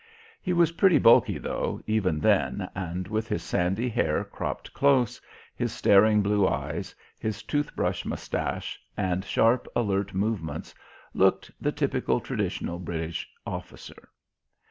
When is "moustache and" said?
8.03-9.23